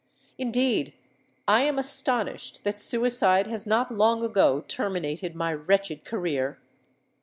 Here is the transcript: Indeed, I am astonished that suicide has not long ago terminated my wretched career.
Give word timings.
Indeed, 0.39 0.93
I 1.47 1.61
am 1.61 1.77
astonished 1.77 2.63
that 2.63 2.79
suicide 2.79 3.45
has 3.45 3.67
not 3.67 3.93
long 3.93 4.23
ago 4.23 4.61
terminated 4.67 5.35
my 5.35 5.53
wretched 5.53 6.05
career. 6.05 6.57